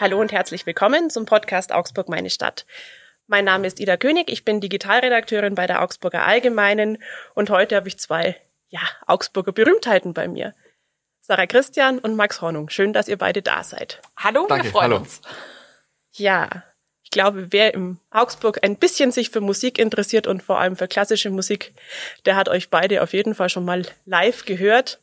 [0.00, 2.66] Hallo und herzlich willkommen zum Podcast Augsburg meine Stadt.
[3.26, 7.02] Mein Name ist Ida König, ich bin Digitalredakteurin bei der Augsburger Allgemeinen
[7.34, 8.36] und heute habe ich zwei
[8.68, 8.78] ja,
[9.08, 10.54] Augsburger Berühmtheiten bei mir.
[11.20, 12.70] Sarah Christian und Max Hornung.
[12.70, 14.00] Schön, dass ihr beide da seid.
[14.16, 14.96] Hallo, Danke, wir freuen hallo.
[14.98, 15.20] uns.
[16.12, 16.62] Ja,
[17.02, 20.86] ich glaube, wer im Augsburg ein bisschen sich für Musik interessiert und vor allem für
[20.86, 21.74] klassische Musik,
[22.24, 25.00] der hat euch beide auf jeden Fall schon mal live gehört.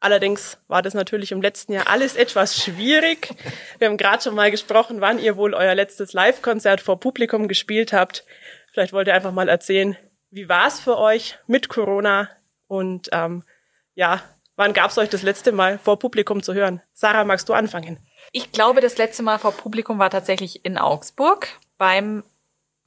[0.00, 3.30] Allerdings war das natürlich im letzten Jahr alles etwas schwierig.
[3.78, 7.92] Wir haben gerade schon mal gesprochen, wann ihr wohl euer letztes Live-Konzert vor Publikum gespielt
[7.92, 8.24] habt.
[8.72, 9.96] Vielleicht wollt ihr einfach mal erzählen,
[10.30, 12.28] wie war es für euch mit Corona
[12.68, 13.42] und ähm,
[13.94, 14.22] ja,
[14.56, 16.82] wann gab es euch das letzte Mal vor Publikum zu hören?
[16.92, 17.98] Sarah, magst du anfangen?
[18.32, 22.22] Ich glaube, das letzte Mal vor Publikum war tatsächlich in Augsburg beim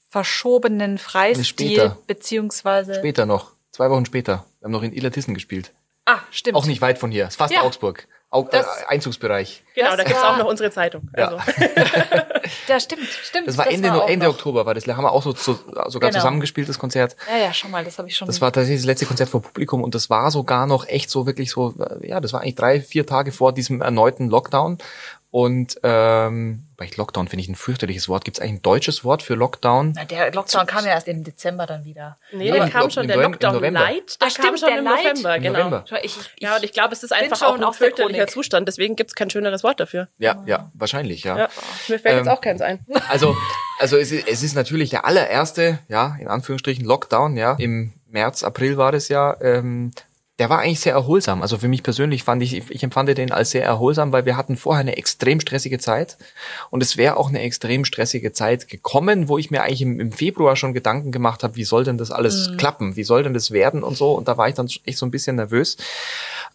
[0.09, 1.97] verschobenen Freistil, später.
[2.07, 4.45] beziehungsweise später noch, zwei Wochen später.
[4.59, 5.73] Wir haben noch in Illertissen gespielt.
[6.09, 6.57] Ah, stimmt.
[6.57, 7.27] Auch nicht weit von hier.
[7.27, 7.61] Ist fast ja.
[7.61, 8.07] Augsburg.
[8.31, 9.63] Au das, äh, Einzugsbereich.
[9.73, 11.09] Genau, da gibt's auch noch unsere Zeitung.
[11.17, 11.29] Ja.
[11.29, 11.37] Also.
[12.67, 13.47] ja, stimmt, stimmt.
[13.47, 14.83] Das war Ende, das war Ende Oktober, war das.
[14.83, 15.53] Da haben wir auch so, so
[15.87, 16.21] sogar genau.
[16.21, 17.15] zusammengespielt, das Konzert.
[17.27, 18.27] Ja, ja, schon mal, das habe ich schon.
[18.27, 21.25] Das war tatsächlich das letzte Konzert vor Publikum und das war sogar noch echt so
[21.25, 24.77] wirklich so, ja, das war eigentlich drei, vier Tage vor diesem erneuten Lockdown.
[25.31, 28.25] Und ähm, weil Lockdown finde ich ein fürchterliches Wort.
[28.25, 29.93] Gibt es eigentlich ein deutsches Wort für Lockdown?
[29.95, 32.17] Na, der Lockdown kam ja erst im Dezember dann wieder.
[32.31, 35.59] Nee, der kam schon, der Lockdown Light, der Ach, kam schon im November, genau.
[35.59, 35.85] November.
[36.01, 39.11] Ich, ich, ja, und ich glaube, es ist einfach auch ein fürchterlicher Zustand, deswegen gibt
[39.11, 40.07] es kein schöneres Wort dafür.
[40.17, 41.37] Ja, ja, wahrscheinlich, ja.
[41.37, 41.49] ja
[41.89, 42.79] mir fällt ähm, jetzt auch keins ein.
[43.09, 43.35] Also,
[43.79, 47.55] also es ist, es ist natürlich der allererste, ja, in Anführungsstrichen Lockdown, ja.
[47.59, 49.35] Im März, April war das ja.
[49.41, 49.91] Ähm,
[50.39, 51.41] der war eigentlich sehr erholsam.
[51.41, 54.55] Also für mich persönlich fand ich, ich empfand den als sehr erholsam, weil wir hatten
[54.55, 56.17] vorher eine extrem stressige Zeit
[56.69, 60.13] und es wäre auch eine extrem stressige Zeit gekommen, wo ich mir eigentlich im, im
[60.13, 62.57] Februar schon Gedanken gemacht habe, wie soll denn das alles mhm.
[62.57, 65.05] klappen, wie soll denn das werden und so und da war ich dann echt so
[65.05, 65.75] ein bisschen nervös.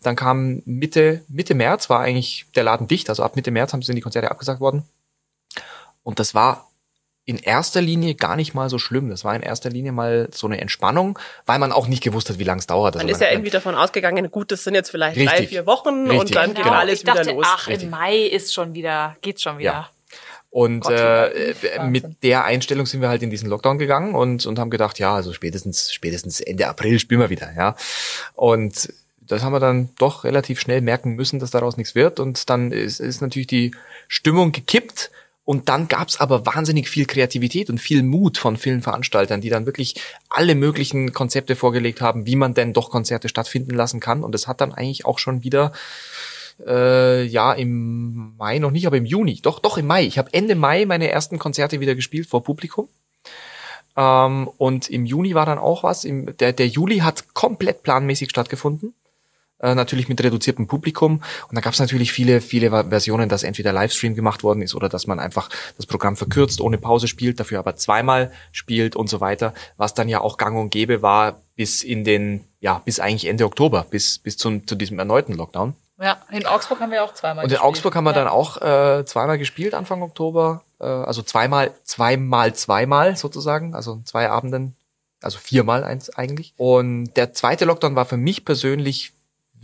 [0.03, 3.83] Dann kam Mitte, Mitte März war eigentlich der Laden dicht, also ab Mitte März haben
[3.83, 4.85] sind die Konzerte abgesagt worden
[6.03, 6.71] und das war
[7.27, 9.09] in erster Linie gar nicht mal so schlimm.
[9.09, 12.39] Das war in erster Linie mal so eine Entspannung, weil man auch nicht gewusst hat,
[12.39, 12.97] wie lange es dauert.
[12.97, 15.67] Man also ist ja irgendwie davon ausgegangen, gut, das sind jetzt vielleicht richtig, drei, vier
[15.67, 16.65] Wochen richtig, und dann genau.
[16.65, 17.47] geht alles ich dachte, wieder los.
[17.49, 17.85] Ach, richtig.
[17.85, 19.73] im Mai ist schon wieder, geht's schon wieder.
[19.73, 19.91] Ja.
[20.51, 21.55] Und Gott, äh,
[21.89, 25.13] mit der Einstellung sind wir halt in diesen Lockdown gegangen und, und haben gedacht, ja,
[25.15, 27.75] also spätestens, spätestens Ende April spielen wir wieder, ja.
[28.35, 32.21] Und das haben wir dann doch relativ schnell merken müssen, dass daraus nichts wird.
[32.21, 33.75] Und dann ist, ist natürlich die
[34.07, 35.11] Stimmung gekippt
[35.45, 39.67] und dann gab's aber wahnsinnig viel Kreativität und viel Mut von vielen Veranstaltern, die dann
[39.67, 39.95] wirklich
[40.31, 44.25] alle möglichen Konzepte vorgelegt haben, wie man denn doch Konzerte stattfinden lassen kann.
[44.25, 45.73] Und es hat dann eigentlich auch schon wieder
[46.67, 50.05] äh, ja im Mai noch nicht, aber im Juni, doch, doch im Mai.
[50.05, 52.89] Ich habe Ende Mai meine ersten Konzerte wieder gespielt vor Publikum.
[53.97, 56.05] Ähm, und im Juni war dann auch was.
[56.05, 58.95] Im, der, der Juli hat komplett planmäßig stattgefunden.
[59.65, 61.23] Äh, natürlich mit reduziertem Publikum.
[61.49, 64.91] Und da gab es natürlich viele, viele Versionen, dass entweder Livestream gemacht worden ist oder
[64.91, 65.49] dass man einfach
[65.79, 70.11] das Programm verkürzt, ohne Pause spielt, dafür aber zweimal spielt und so weiter, was dann
[70.11, 74.19] ja auch gang und gäbe war bis in den, ja, bis eigentlich Ende Oktober, bis,
[74.19, 75.75] bis zum, zu diesem erneuten Lockdown.
[75.99, 77.67] Ja, in Augsburg haben wir auch zweimal Und in gespielt.
[77.67, 78.17] Augsburg haben wir ja.
[78.17, 80.63] dann auch äh, zweimal gespielt, Anfang Oktober.
[80.79, 84.77] Äh, also zweimal, zweimal, zweimal sozusagen, also zwei Abenden,
[85.23, 86.53] also viermal eins eigentlich.
[86.59, 89.15] Und der zweite Lockdown war für mich persönlich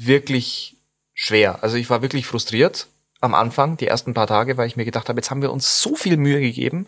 [0.06, 0.76] wirklich
[1.14, 1.62] schwer.
[1.62, 2.88] Also ich war wirklich frustriert
[3.20, 5.82] am Anfang, die ersten paar Tage, weil ich mir gedacht habe, jetzt haben wir uns
[5.82, 6.86] so viel Mühe gegeben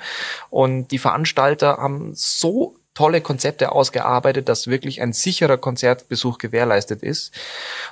[0.49, 7.33] und die Veranstalter haben so tolle Konzepte ausgearbeitet, dass wirklich ein sicherer Konzertbesuch gewährleistet ist.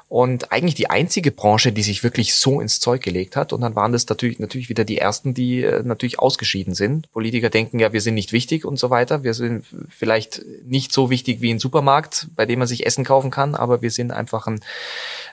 [0.08, 3.52] Und eigentlich die einzige Branche, die sich wirklich so ins Zeug gelegt hat.
[3.52, 7.10] Und dann waren das natürlich, natürlich wieder die ersten, die äh, natürlich ausgeschieden sind.
[7.12, 9.22] Politiker denken ja, wir sind nicht wichtig und so weiter.
[9.22, 13.30] Wir sind vielleicht nicht so wichtig wie ein Supermarkt, bei dem man sich Essen kaufen
[13.30, 14.60] kann, aber wir sind einfach ein,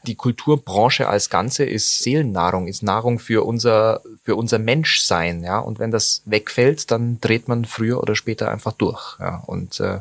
[0.03, 5.59] die Kulturbranche als Ganze ist Seelennahrung, ist Nahrung für unser, für unser Menschsein, ja.
[5.59, 9.43] Und wenn das wegfällt, dann dreht man früher oder später einfach durch, ja.
[9.45, 9.99] Und und äh,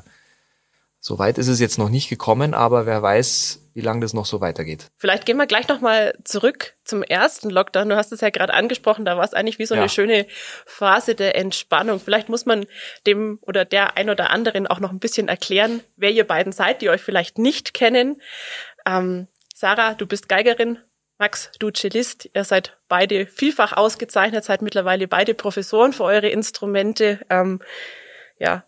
[1.00, 4.26] so weit ist es jetzt noch nicht gekommen, aber wer weiß, wie lange das noch
[4.26, 4.90] so weitergeht.
[4.96, 7.90] Vielleicht gehen wir gleich nochmal zurück zum ersten Lockdown.
[7.90, 9.82] Du hast es ja gerade angesprochen, da war es eigentlich wie so ja.
[9.82, 10.26] eine schöne
[10.64, 12.00] Phase der Entspannung.
[12.00, 12.66] Vielleicht muss man
[13.06, 16.82] dem oder der ein oder anderen auch noch ein bisschen erklären, wer ihr beiden seid,
[16.82, 18.20] die euch vielleicht nicht kennen.
[18.84, 20.78] Ähm, Sarah, du bist Geigerin.
[21.18, 27.20] Max, du Cellist, ihr seid beide vielfach ausgezeichnet, seid mittlerweile beide Professoren für eure Instrumente.
[27.30, 27.62] Ähm,
[28.38, 28.64] ja,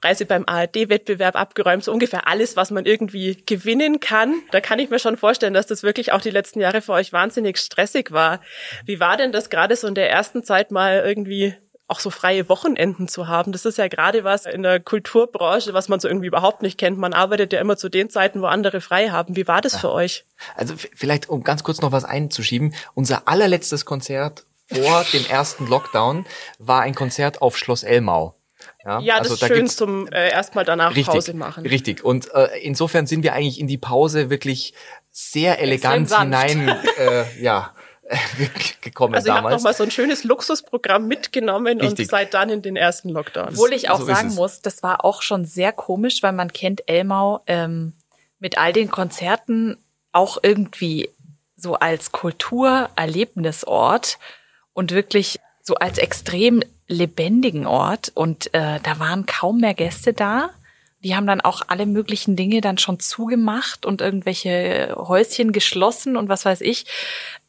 [0.00, 4.34] Preise beim ARD-Wettbewerb abgeräumt, so ungefähr alles, was man irgendwie gewinnen kann.
[4.50, 7.12] Da kann ich mir schon vorstellen, dass das wirklich auch die letzten Jahre für euch
[7.12, 8.40] wahnsinnig stressig war.
[8.84, 11.54] Wie war denn das gerade so in der ersten Zeit mal irgendwie
[11.90, 13.50] auch so freie Wochenenden zu haben.
[13.50, 16.98] Das ist ja gerade was in der Kulturbranche, was man so irgendwie überhaupt nicht kennt.
[16.98, 19.34] Man arbeitet ja immer zu den Zeiten, wo andere frei haben.
[19.34, 20.24] Wie war das für euch?
[20.54, 22.74] Also vielleicht, um ganz kurz noch was einzuschieben.
[22.94, 26.26] Unser allerletztes Konzert vor dem ersten Lockdown
[26.60, 28.36] war ein Konzert auf Schloss Elmau.
[28.84, 31.66] Ja, ja das also, ist da schön zum äh, erstmal danach richtig, Pause machen.
[31.66, 32.04] Richtig.
[32.04, 34.74] Und äh, insofern sind wir eigentlich in die Pause wirklich
[35.10, 36.68] sehr elegant hinein,
[36.98, 37.72] äh, ja,
[38.80, 39.26] gekommen also damals.
[39.26, 42.06] Also ihr habt noch mal so ein schönes Luxusprogramm mitgenommen Richtig.
[42.06, 43.50] und seid dann in den ersten Lockdown.
[43.50, 46.88] Obwohl ich auch so sagen muss, das war auch schon sehr komisch, weil man kennt
[46.88, 47.92] Elmau ähm,
[48.38, 49.76] mit all den Konzerten
[50.12, 51.10] auch irgendwie
[51.56, 54.18] so als Kulturerlebnisort
[54.72, 58.12] und wirklich so als extrem lebendigen Ort.
[58.14, 60.50] Und äh, da waren kaum mehr Gäste da.
[61.02, 66.28] Die haben dann auch alle möglichen Dinge dann schon zugemacht und irgendwelche Häuschen geschlossen und
[66.28, 66.84] was weiß ich.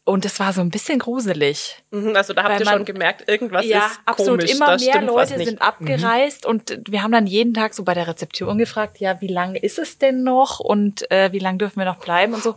[0.04, 1.84] Und es war so ein bisschen gruselig.
[1.92, 4.40] Mhm, also da habt ihr man, schon gemerkt, irgendwas ja, ist absolut.
[4.40, 4.56] komisch.
[4.56, 6.50] Immer mehr Leute sind abgereist mhm.
[6.50, 9.78] und wir haben dann jeden Tag so bei der Rezeption gefragt, ja, wie lange ist
[9.78, 12.56] es denn noch und äh, wie lange dürfen wir noch bleiben und so.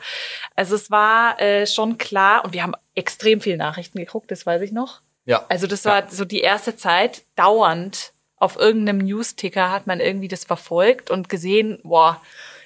[0.57, 4.63] Also es war äh, schon klar und wir haben extrem viel Nachrichten geguckt, das weiß
[4.63, 5.01] ich noch.
[5.25, 5.45] Ja.
[5.49, 6.11] Also das war ja.
[6.11, 11.79] so die erste Zeit dauernd auf irgendeinem Newsticker hat man irgendwie das verfolgt und gesehen,
[11.83, 12.21] boah,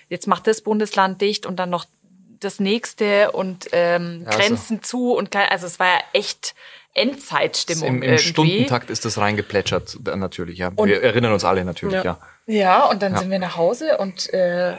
[0.09, 1.85] jetzt macht das Bundesland dicht und dann noch
[2.41, 4.89] das nächste und ähm, ja, Grenzen also.
[4.89, 6.55] zu und also es war ja echt
[6.95, 7.89] Endzeitstimmung.
[7.89, 10.73] Im, im Stundentakt ist das reingeplätschert, natürlich, ja.
[10.75, 12.19] Und, Wir erinnern uns alle natürlich, ja.
[12.47, 13.19] Ja, ja und dann ja.
[13.19, 14.77] sind wir nach Hause und äh,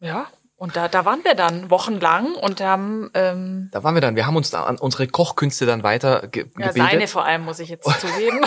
[0.00, 0.28] ja,
[0.62, 3.10] und da, da waren wir dann wochenlang und haben.
[3.14, 4.14] Ähm, da waren wir dann.
[4.14, 6.90] Wir haben uns da an unsere Kochkünste dann weiter ge ja, gebildet.
[6.92, 8.38] Seine vor allem muss ich jetzt zugeben.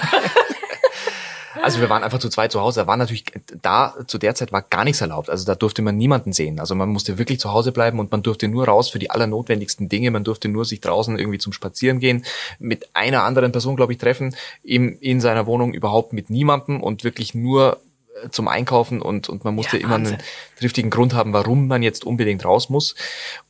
[1.61, 2.81] Also wir waren einfach zu zweit zu Hause.
[2.81, 3.25] Da war natürlich,
[3.61, 5.29] da zu der Zeit war gar nichts erlaubt.
[5.29, 6.59] Also da durfte man niemanden sehen.
[6.59, 9.89] Also man musste wirklich zu Hause bleiben und man durfte nur raus für die allernotwendigsten
[9.89, 10.11] Dinge.
[10.11, 12.23] Man durfte nur sich draußen irgendwie zum Spazieren gehen,
[12.59, 17.03] mit einer anderen Person, glaube ich, treffen, in, in seiner Wohnung überhaupt mit niemandem und
[17.03, 17.79] wirklich nur
[18.29, 20.17] zum Einkaufen und, und man musste ja, immer einen
[20.57, 22.95] triftigen Grund haben, warum man jetzt unbedingt raus muss.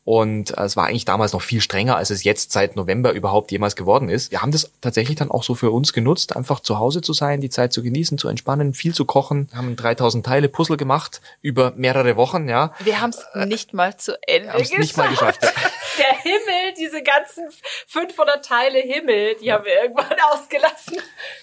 [0.05, 3.51] Und äh, es war eigentlich damals noch viel strenger, als es jetzt seit November überhaupt
[3.51, 4.31] jemals geworden ist.
[4.31, 7.41] Wir haben das tatsächlich dann auch so für uns genutzt, einfach zu Hause zu sein,
[7.41, 11.73] die Zeit zu genießen, zu entspannen, viel zu kochen, haben 3000 Teile Puzzle gemacht über
[11.75, 12.71] mehrere Wochen, ja.
[12.79, 14.77] Wir haben es äh, nicht mal zu Ende geschafft.
[14.77, 15.41] nicht mal geschafft.
[15.97, 17.45] Der Himmel, diese ganzen
[17.87, 20.97] 500 Teile Himmel, die haben wir irgendwann ausgelassen.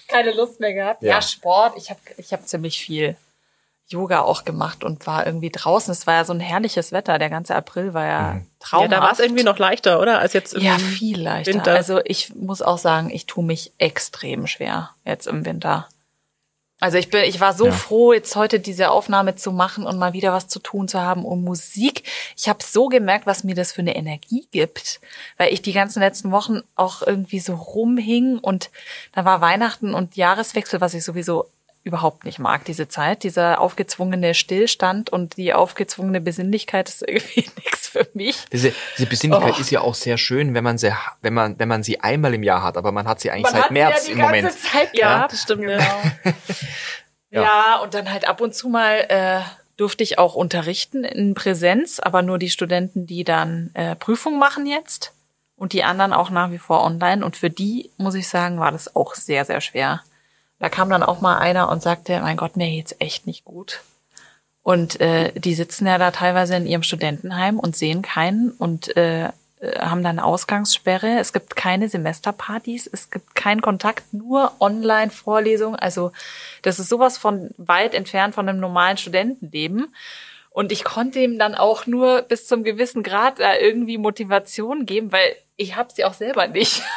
[0.07, 1.03] Keine Lust mehr gehabt.
[1.03, 3.17] Ja, ja Sport, ich habe ich hab ziemlich viel
[3.93, 5.91] Yoga auch gemacht und war irgendwie draußen.
[5.91, 7.17] Es war ja so ein herrliches Wetter.
[7.17, 8.47] Der ganze April war ja mhm.
[8.59, 8.91] traumhaft.
[8.91, 10.19] Ja, da war es irgendwie noch leichter, oder?
[10.19, 11.53] Als jetzt im Ja, viel leichter.
[11.53, 11.73] Winter.
[11.73, 15.87] Also ich muss auch sagen, ich tue mich extrem schwer jetzt im Winter.
[16.83, 17.71] Also ich bin, ich war so ja.
[17.71, 21.23] froh, jetzt heute diese Aufnahme zu machen und mal wieder was zu tun zu haben
[21.23, 22.03] um Musik.
[22.35, 24.99] Ich habe so gemerkt, was mir das für eine Energie gibt,
[25.37, 28.69] weil ich die ganzen letzten Wochen auch irgendwie so rumhing und
[29.13, 31.47] da war Weihnachten und Jahreswechsel, was ich sowieso
[31.83, 33.23] überhaupt nicht mag, diese Zeit.
[33.23, 38.45] Dieser aufgezwungene Stillstand und die aufgezwungene Besinnlichkeit ist irgendwie nichts für mich.
[38.51, 39.61] Diese, diese Besinnlichkeit oh.
[39.61, 42.43] ist ja auch sehr schön, wenn man sie, wenn man, wenn man sie einmal im
[42.43, 44.51] Jahr hat, aber man hat sie eigentlich man seit März ja im Moment.
[44.53, 45.83] Zeit, ja, ja, das stimmt, genau.
[47.29, 47.41] ja.
[47.41, 49.41] ja, und dann halt ab und zu mal äh,
[49.75, 54.65] durfte ich auch unterrichten in Präsenz, aber nur die Studenten, die dann äh, Prüfung machen
[54.65, 55.13] jetzt
[55.57, 57.25] und die anderen auch nach wie vor online.
[57.25, 60.01] Und für die, muss ich sagen, war das auch sehr, sehr schwer.
[60.63, 63.81] Da kam dann auch mal einer und sagte, mein Gott, mir geht's echt nicht gut.
[64.61, 69.27] Und äh, die sitzen ja da teilweise in ihrem Studentenheim und sehen keinen und äh,
[69.77, 71.19] haben dann Ausgangssperre.
[71.19, 75.77] Es gibt keine Semesterpartys, es gibt keinen Kontakt, nur Online-Vorlesungen.
[75.77, 76.13] Also
[76.61, 79.93] das ist sowas von weit entfernt von einem normalen Studentenleben.
[80.49, 85.11] Und ich konnte ihm dann auch nur bis zum gewissen Grad da irgendwie Motivation geben,
[85.11, 86.81] weil ich habe sie auch selber nicht.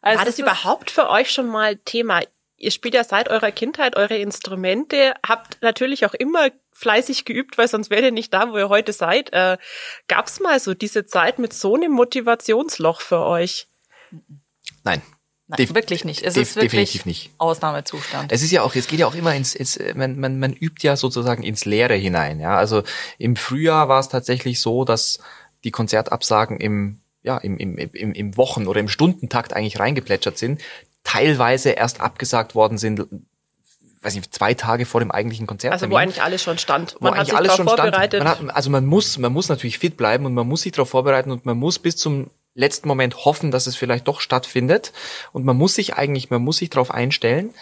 [0.00, 2.20] Also War das überhaupt für euch schon mal Thema?
[2.58, 7.68] Ihr spielt ja seit eurer Kindheit eure Instrumente, habt natürlich auch immer fleißig geübt, weil
[7.68, 9.32] sonst wärt ihr nicht da, wo ihr heute seid.
[9.32, 9.56] Äh,
[10.08, 13.68] Gab es mal so diese Zeit mit so einem Motivationsloch für euch?
[14.84, 15.02] Nein.
[15.50, 16.22] Nein, wirklich nicht.
[16.22, 17.30] Es ist wirklich definitiv nicht.
[17.38, 18.30] Ausnahmezustand.
[18.32, 20.86] Es ist ja auch, es geht ja auch immer ins, ins man, man, man übt
[20.86, 22.38] ja sozusagen ins Leere hinein.
[22.38, 22.82] Ja, also
[23.16, 25.20] im Frühjahr war es tatsächlich so, dass
[25.64, 30.62] die Konzertabsagen im ja, im, im, im, im Wochen- oder im Stundentakt eigentlich reingeplätschert sind
[31.04, 33.06] teilweise erst abgesagt worden sind,
[34.02, 35.72] weiß nicht, zwei Tage vor dem eigentlichen Konzert.
[35.72, 37.00] Also wo eigentlich alles schon stand.
[37.00, 38.22] Man hat sich alles darauf vorbereitet.
[38.22, 40.90] Man hat, also man muss, man muss natürlich fit bleiben und man muss sich darauf
[40.90, 44.92] vorbereiten und man muss bis zum letzten Moment hoffen, dass es vielleicht doch stattfindet.
[45.32, 47.54] Und man muss sich eigentlich, man muss sich darauf einstellen.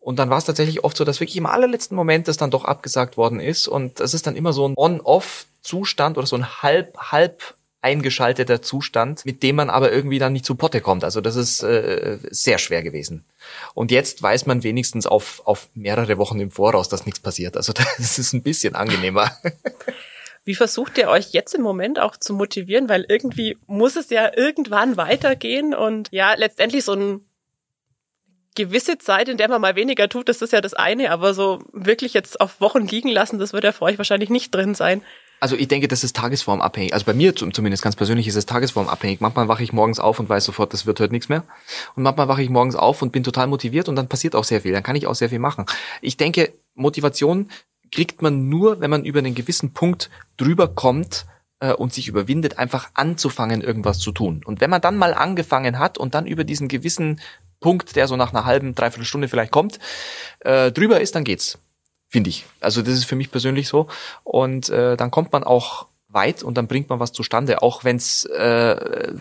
[0.00, 2.64] Und dann war es tatsächlich oft so, dass wirklich im allerletzten Moment das dann doch
[2.64, 3.68] abgesagt worden ist.
[3.68, 9.26] Und es ist dann immer so ein On-Off-Zustand oder so ein halb, halb eingeschalteter Zustand,
[9.26, 11.04] mit dem man aber irgendwie dann nicht zu Potte kommt.
[11.04, 13.24] Also das ist äh, sehr schwer gewesen.
[13.74, 17.56] Und jetzt weiß man wenigstens auf, auf mehrere Wochen im Voraus, dass nichts passiert.
[17.56, 19.36] Also das ist ein bisschen angenehmer.
[20.44, 22.88] Wie versucht ihr euch jetzt im Moment auch zu motivieren?
[22.88, 27.26] Weil irgendwie muss es ja irgendwann weitergehen und ja, letztendlich so ein
[28.54, 31.62] gewisse Zeit, in der man mal weniger tut, das ist ja das eine, aber so
[31.72, 35.02] wirklich jetzt auf Wochen liegen lassen, das wird ja für euch wahrscheinlich nicht drin sein.
[35.42, 36.94] Also ich denke, das ist tagesformabhängig.
[36.94, 39.20] Also bei mir zumindest ganz persönlich ist es tagesformabhängig.
[39.20, 41.42] Manchmal wache ich morgens auf und weiß sofort, das wird heute nichts mehr.
[41.96, 44.60] Und manchmal wache ich morgens auf und bin total motiviert und dann passiert auch sehr
[44.60, 44.70] viel.
[44.70, 45.66] Dann kann ich auch sehr viel machen.
[46.00, 47.50] Ich denke, Motivation
[47.90, 51.26] kriegt man nur, wenn man über einen gewissen Punkt drüber kommt,
[51.58, 54.42] äh, und sich überwindet, einfach anzufangen, irgendwas zu tun.
[54.44, 57.20] Und wenn man dann mal angefangen hat und dann über diesen gewissen
[57.58, 59.80] Punkt, der so nach einer halben, dreiviertel Stunde vielleicht kommt,
[60.40, 61.58] äh, drüber ist, dann geht's
[62.12, 62.44] finde ich.
[62.60, 63.88] Also das ist für mich persönlich so.
[64.22, 67.96] Und äh, dann kommt man auch weit und dann bringt man was zustande, auch wenn
[67.96, 69.14] es äh,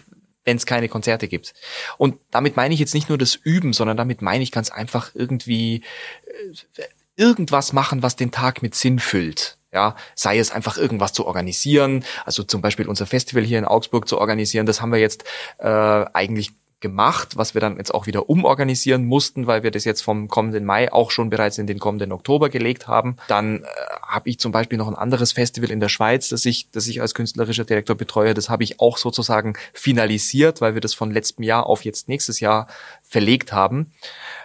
[0.43, 1.53] wenn es keine Konzerte gibt.
[1.98, 5.12] Und damit meine ich jetzt nicht nur das Üben, sondern damit meine ich ganz einfach
[5.13, 5.83] irgendwie
[6.25, 6.83] äh,
[7.15, 9.57] irgendwas machen, was den Tag mit Sinn füllt.
[9.74, 14.05] Ja, sei es einfach irgendwas zu organisieren, also zum Beispiel unser Festival hier in Augsburg
[14.05, 15.24] zu organisieren, das haben wir jetzt
[15.60, 20.01] äh, eigentlich gemacht, was wir dann jetzt auch wieder umorganisieren mussten, weil wir das jetzt
[20.01, 23.15] vom kommenden Mai auch schon bereits in den kommenden Oktober gelegt haben.
[23.27, 23.67] Dann äh,
[24.01, 27.01] habe ich zum Beispiel noch ein anderes Festival in der Schweiz, das ich, das ich
[27.01, 28.33] als künstlerischer Direktor betreue.
[28.33, 32.39] Das habe ich auch sozusagen finalisiert, weil wir das von letztem Jahr auf jetzt nächstes
[32.39, 32.67] Jahr
[33.03, 33.91] verlegt haben.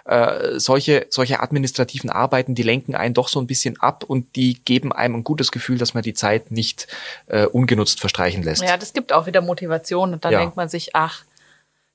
[0.05, 4.63] Äh, solche, solche administrativen Arbeiten, die lenken einen doch so ein bisschen ab und die
[4.63, 6.87] geben einem ein gutes Gefühl, dass man die Zeit nicht
[7.27, 8.63] äh, ungenutzt verstreichen lässt.
[8.63, 10.39] Ja, das gibt auch wieder Motivation und dann ja.
[10.39, 11.23] denkt man sich, ach,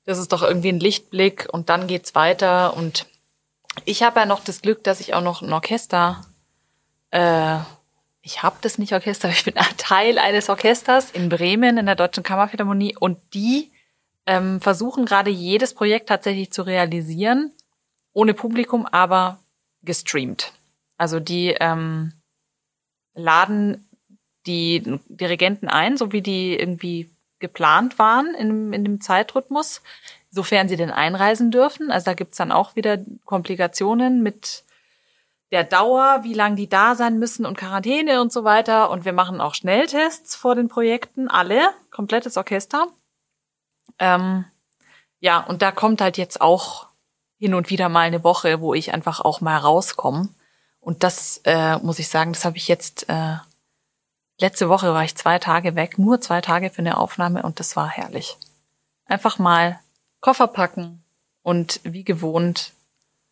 [0.05, 2.75] das ist doch irgendwie ein Lichtblick und dann geht's weiter.
[2.75, 3.07] Und
[3.85, 6.25] ich habe ja noch das Glück, dass ich auch noch ein Orchester,
[7.11, 7.57] äh,
[8.21, 12.23] ich habe das nicht Orchester, ich bin Teil eines Orchesters in Bremen in der Deutschen
[12.23, 13.71] Kammerphilharmonie und die
[14.25, 17.51] ähm, versuchen gerade jedes Projekt tatsächlich zu realisieren,
[18.13, 19.39] ohne Publikum, aber
[19.81, 20.53] gestreamt.
[20.97, 22.13] Also die ähm,
[23.13, 23.89] laden
[24.45, 27.09] die Dirigenten ein, so wie die irgendwie
[27.43, 29.81] geplant waren in, in dem Zeitrhythmus,
[30.31, 31.91] sofern sie denn einreisen dürfen.
[31.91, 34.63] Also da gibt's dann auch wieder Komplikationen mit
[35.51, 38.89] der Dauer, wie lange die da sein müssen und Quarantäne und so weiter.
[38.89, 42.87] Und wir machen auch Schnelltests vor den Projekten, alle, komplettes Orchester.
[43.99, 44.45] Ähm,
[45.19, 46.87] ja, und da kommt halt jetzt auch
[47.37, 50.29] hin und wieder mal eine Woche, wo ich einfach auch mal rauskomme.
[50.79, 53.35] Und das äh, muss ich sagen, das habe ich jetzt äh,
[54.39, 57.75] Letzte Woche war ich zwei Tage weg, nur zwei Tage für eine Aufnahme und das
[57.75, 58.37] war herrlich.
[59.05, 59.79] Einfach mal
[60.21, 61.03] Koffer packen
[61.43, 62.73] und wie gewohnt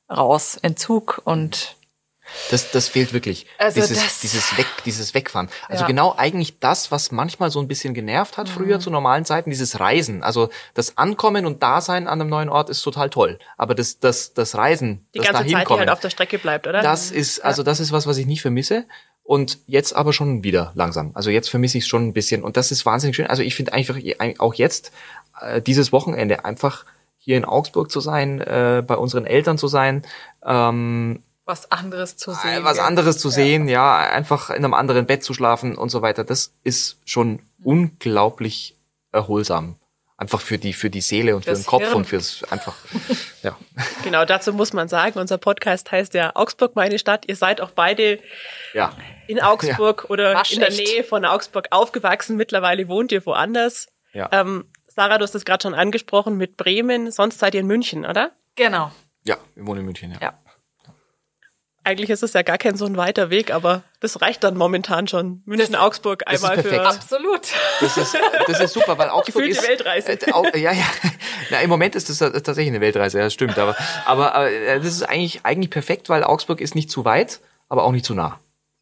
[0.10, 1.76] raus, Entzug und
[2.50, 3.46] das, das fehlt wirklich.
[3.58, 5.50] Also dieses, das, dieses, Weg, dieses Wegfahren.
[5.68, 5.88] Also ja.
[5.88, 8.82] genau eigentlich das, was manchmal so ein bisschen genervt hat früher mhm.
[8.82, 10.24] zu normalen Zeiten, dieses Reisen.
[10.24, 13.40] Also das Ankommen und Dasein an einem neuen Ort ist total toll.
[13.58, 16.68] Aber das, das, das Reisen, die das ganze Zeit, die halt auf der Strecke bleibt,
[16.68, 16.82] oder?
[16.82, 18.86] Das ist, also das ist was, was ich nicht vermisse.
[19.24, 21.12] Und jetzt aber schon wieder langsam.
[21.14, 22.44] Also jetzt vermisse ich es schon ein bisschen.
[22.44, 23.28] Und das ist wahnsinnig schön.
[23.28, 23.96] Also ich finde einfach
[24.40, 24.92] auch jetzt,
[25.40, 26.86] äh, dieses Wochenende einfach
[27.18, 30.04] hier in Augsburg zu sein, äh, bei unseren Eltern zu sein.
[30.44, 32.64] Ähm, was anderes zu sehen.
[32.64, 36.24] Was anderes zu sehen, ja, einfach in einem anderen Bett zu schlafen und so weiter.
[36.24, 38.76] Das ist schon unglaublich
[39.12, 39.76] erholsam.
[40.16, 41.96] Einfach für die für die Seele und für den Kopf Hirn.
[41.96, 42.76] und fürs einfach
[43.44, 43.58] ja.
[44.04, 47.26] Genau dazu muss man sagen unser Podcast heißt ja Augsburg meine Stadt.
[47.28, 48.20] Ihr seid auch beide
[48.74, 48.94] ja.
[49.28, 50.10] in Augsburg ja.
[50.12, 52.38] oder War in der Nähe von Augsburg aufgewachsen.
[52.38, 53.88] Mittlerweile wohnt ihr woanders.
[54.14, 54.30] Ja.
[54.32, 57.12] Ähm, Sarah du hast das gerade schon angesprochen mit Bremen.
[57.12, 58.32] Sonst seid ihr in München oder?
[58.56, 58.92] Genau.
[59.24, 60.34] Ja wir wohnen in München ja, ja
[61.84, 65.08] eigentlich ist es ja gar kein so ein weiter Weg, aber das reicht dann momentan
[65.08, 65.42] schon.
[65.46, 66.86] München, das, Augsburg einmal das ist für.
[66.86, 67.48] Absolut.
[67.80, 69.68] Das ist, das ist super, weil Augsburg Gefühlte ist.
[69.68, 70.12] Weltreise.
[70.12, 70.86] Äh, ja, ja.
[71.50, 73.58] Na, im Moment ist das tatsächlich eine Weltreise, ja, stimmt.
[73.58, 77.40] Aber, aber, aber äh, das ist eigentlich, eigentlich perfekt, weil Augsburg ist nicht zu weit,
[77.70, 78.40] aber auch nicht zu nah.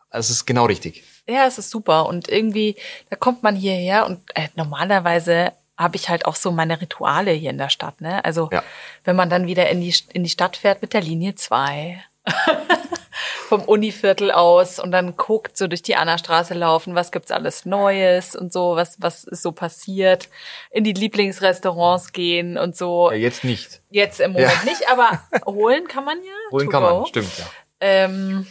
[0.10, 1.04] Also es ist genau richtig.
[1.28, 2.08] Ja, es ist super.
[2.08, 2.76] Und irgendwie,
[3.10, 7.52] da kommt man hierher und äh, normalerweise habe ich halt auch so meine Rituale hier
[7.52, 8.02] in der Stadt.
[8.02, 8.24] Ne?
[8.26, 8.64] Also ja.
[9.06, 12.04] wenn man dann wieder in die, in die Stadt fährt mit der Linie 2
[13.50, 18.36] vom Univiertel aus und dann guckt, so durch die Anna-Straße laufen, was gibt's alles Neues
[18.36, 20.30] und so, was, was ist so passiert,
[20.70, 23.10] in die Lieblingsrestaurants gehen und so.
[23.12, 23.82] Ja, jetzt nicht.
[23.90, 24.72] Jetzt im Moment ja.
[24.72, 26.52] nicht, aber holen kann man ja.
[26.52, 27.46] Holen kann man, stimmt, ja.
[27.80, 28.46] Ähm,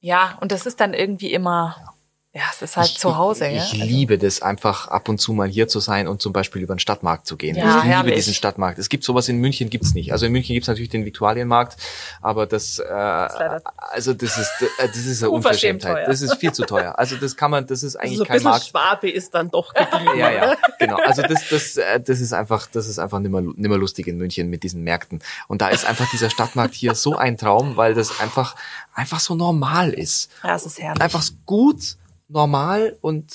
[0.00, 1.95] ja, und das ist dann irgendwie immer
[2.36, 3.48] ja, es ist halt ich, zu Hause.
[3.48, 3.84] Ich, ich ja?
[3.86, 6.78] liebe das einfach ab und zu mal hier zu sein und zum Beispiel über den
[6.78, 7.56] Stadtmarkt zu gehen.
[7.56, 8.14] Ja, ich liebe herrlich.
[8.16, 8.78] diesen Stadtmarkt.
[8.78, 10.12] Es gibt sowas in München gibt's nicht.
[10.12, 11.78] Also in München gibt's natürlich den Viktualienmarkt,
[12.20, 16.06] aber das, äh, das also das ist äh, das ist eine Unverschämtheit.
[16.06, 16.98] Das ist viel zu teuer.
[16.98, 18.66] Also das kann man, das ist eigentlich also so kein Markt.
[18.66, 20.18] Schwabe ist dann doch geblieben.
[20.18, 20.96] ja, ja, genau.
[20.96, 24.50] Also das das äh, das ist einfach das ist einfach nimmer nimmer lustig in München
[24.50, 25.22] mit diesen Märkten.
[25.48, 28.56] Und da ist einfach dieser Stadtmarkt hier so ein Traum, weil das einfach
[28.94, 30.30] einfach so normal ist.
[30.44, 31.00] Ja, es ist herrlich.
[31.00, 31.96] Einfach gut
[32.28, 33.32] normal und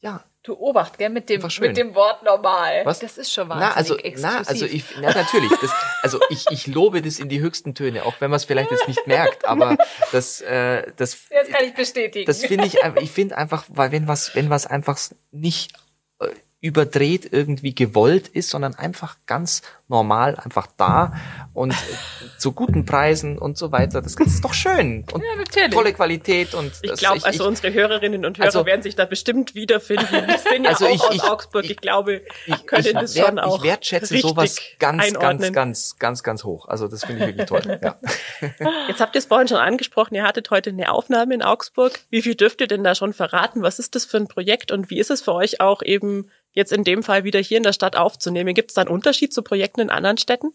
[0.00, 2.84] ja, Du Obacht, gell, mit dem, mit dem Wort normal.
[2.84, 2.98] Was?
[2.98, 4.22] Das ist schon wahnsinnig na, also, exklusiv.
[4.22, 5.52] Na, also ich, na, natürlich.
[5.60, 5.70] Das,
[6.02, 8.88] also ich, ich lobe das in die höchsten Töne, auch wenn man es vielleicht jetzt
[8.88, 9.76] nicht merkt, aber
[10.10, 12.26] das, äh, das, das kann ich bestätigen.
[12.26, 14.98] Das finde ich, ich finde einfach, weil wenn was, wenn was einfach
[15.30, 15.74] nicht
[16.18, 16.26] äh,
[16.60, 21.12] überdreht irgendwie gewollt ist, sondern einfach ganz normal einfach da
[21.54, 21.74] und
[22.38, 24.02] zu guten Preisen und so weiter.
[24.02, 25.22] Das ist doch schön und
[25.54, 29.04] ja, tolle Qualität und ich glaube, also unsere Hörerinnen und Hörer also, werden sich da
[29.04, 30.26] bestimmt wiederfinden.
[30.26, 31.64] Die sind ja also auch ich, aus ich, Augsburg.
[31.64, 35.52] Ich, ich glaube, ich, können ich, das schon auch Ich wertschätze sowas ganz, einordnen.
[35.52, 36.66] ganz, ganz, ganz, ganz hoch.
[36.68, 37.78] Also das finde ich wirklich toll.
[37.82, 37.96] Ja.
[38.88, 40.14] Jetzt habt ihr es vorhin schon angesprochen.
[40.14, 42.00] Ihr hattet heute eine Aufnahme in Augsburg.
[42.10, 43.62] Wie viel dürft ihr denn da schon verraten?
[43.62, 46.72] Was ist das für ein Projekt und wie ist es für euch auch eben jetzt
[46.72, 48.54] in dem Fall wieder hier in der Stadt aufzunehmen.
[48.54, 50.54] Gibt es da einen Unterschied zu Projekten in anderen Städten?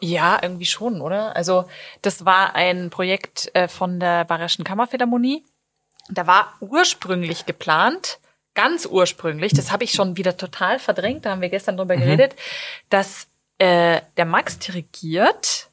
[0.00, 1.34] Ja, irgendwie schon, oder?
[1.34, 1.64] Also
[2.02, 5.44] das war ein Projekt äh, von der Bayerischen Kammerphilharmonie.
[6.10, 8.18] Da war ursprünglich geplant,
[8.54, 12.00] ganz ursprünglich, das habe ich schon wieder total verdrängt, da haben wir gestern drüber mhm.
[12.00, 12.36] geredet,
[12.90, 13.26] dass
[13.58, 15.68] äh, der Max dirigiert,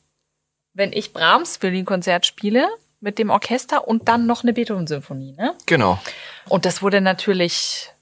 [0.73, 2.67] wenn ich Brahms Violinkonzert spiele
[2.99, 5.53] mit dem Orchester und dann noch eine Beethoven-Symphonie, ne?
[5.65, 5.99] Genau.
[6.47, 7.92] Und das wurde natürlich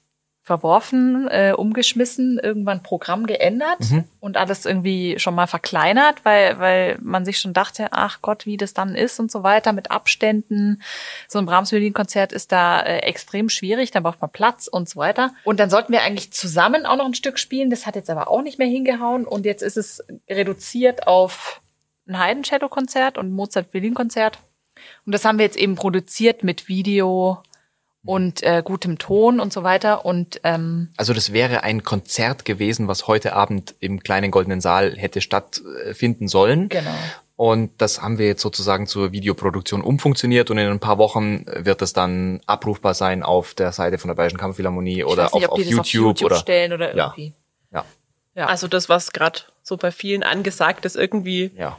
[0.44, 4.04] verworfen, äh, umgeschmissen, irgendwann Programm geändert mhm.
[4.18, 8.56] und alles irgendwie schon mal verkleinert, weil, weil man sich schon dachte, ach Gott, wie
[8.56, 10.82] das dann ist und so weiter mit Abständen.
[11.28, 15.32] So ein Brahms-Violinkonzert ist da äh, extrem schwierig, da braucht man Platz und so weiter.
[15.44, 18.28] Und dann sollten wir eigentlich zusammen auch noch ein Stück spielen, das hat jetzt aber
[18.28, 21.60] auch nicht mehr hingehauen und jetzt ist es reduziert auf
[22.08, 24.40] ein Haydn-Cello-Konzert und ein Mozart-Violinkonzert.
[25.06, 27.42] Und das haben wir jetzt eben produziert mit Video,
[28.04, 30.04] und äh, gutem Ton und so weiter.
[30.04, 34.96] Und ähm, also das wäre ein Konzert gewesen, was heute Abend im kleinen goldenen Saal
[34.96, 36.68] hätte stattfinden sollen.
[36.68, 36.90] Genau.
[37.36, 41.82] Und das haben wir jetzt sozusagen zur Videoproduktion umfunktioniert und in ein paar Wochen wird
[41.82, 45.58] es dann abrufbar sein auf der Seite von der Bayerischen Kammerphilharmonie oder nicht, auf, auf,
[45.58, 47.32] YouTube, auf, YouTube oder stellen oder irgendwie.
[47.72, 47.84] Ja.
[48.34, 48.46] ja.
[48.46, 51.78] Also das, was gerade so bei vielen angesagt ist, irgendwie ja.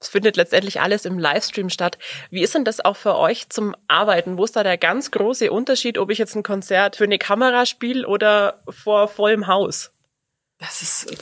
[0.00, 1.98] Es findet letztendlich alles im Livestream statt.
[2.30, 4.38] Wie ist denn das auch für euch zum Arbeiten?
[4.38, 7.66] Wo ist da der ganz große Unterschied, ob ich jetzt ein Konzert für eine Kamera
[7.66, 9.92] spiele oder vor vollem Haus?
[10.58, 11.14] Das ist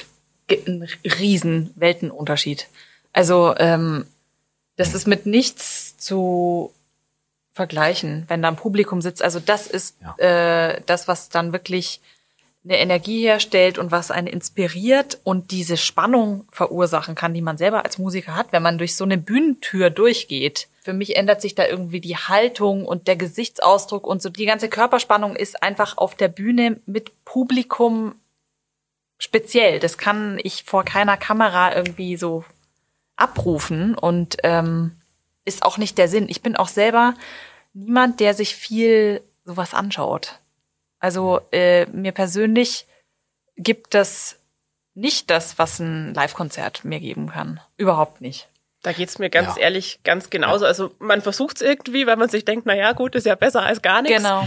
[0.49, 2.69] ein riesen Weltenunterschied.
[3.13, 4.07] Also ähm,
[4.77, 6.73] das ist mit nichts zu
[7.53, 9.23] vergleichen, wenn da ein Publikum sitzt.
[9.23, 10.15] Also das ist ja.
[10.75, 12.01] äh, das, was dann wirklich
[12.69, 17.85] eine Energie herstellt und was einen inspiriert und diese Spannung verursachen kann, die man selber
[17.85, 20.69] als Musiker hat, wenn man durch so eine Bühnentür durchgeht.
[20.83, 24.29] Für mich ändert sich da irgendwie die Haltung und der Gesichtsausdruck und so.
[24.29, 28.15] Die ganze Körperspannung ist einfach auf der Bühne mit Publikum
[29.19, 29.81] speziell.
[29.81, 32.45] Das kann ich vor keiner Kamera irgendwie so
[33.17, 34.93] abrufen und ähm,
[35.47, 36.27] ist auch nicht der Sinn.
[36.29, 37.15] Ich bin auch selber
[37.73, 40.39] niemand, der sich viel sowas anschaut.
[41.01, 42.87] Also äh, mir persönlich
[43.57, 44.39] gibt das
[44.95, 47.61] nicht das, was ein Live-Konzert mir geben kann.
[47.77, 48.49] Überhaupt nicht.
[48.83, 49.63] Da geht's mir ganz ja.
[49.63, 50.65] ehrlich ganz genauso.
[50.65, 50.69] Ja.
[50.69, 53.83] Also man versucht's irgendwie, weil man sich denkt, na ja, gut, ist ja besser als
[53.83, 54.19] gar nichts.
[54.19, 54.47] Genau.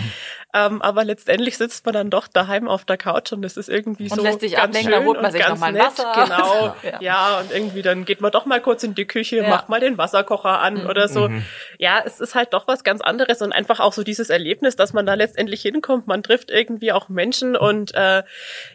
[0.54, 4.10] Ähm, aber letztendlich sitzt man dann doch daheim auf der Couch und es ist irgendwie
[4.10, 6.12] und so lässt sich ganz ablenken, schön da holt man sich noch mal Wasser.
[6.14, 6.76] Genau.
[6.84, 7.02] ja.
[7.02, 7.40] ja.
[7.40, 9.50] und irgendwie dann geht man doch mal kurz in die Küche, ja.
[9.50, 10.90] macht mal den Wasserkocher an mhm.
[10.90, 11.30] oder so.
[11.30, 11.46] Mhm.
[11.78, 14.92] Ja, es ist halt doch was ganz anderes und einfach auch so dieses Erlebnis, dass
[14.92, 16.08] man da letztendlich hinkommt.
[16.08, 18.24] Man trifft irgendwie auch Menschen und äh,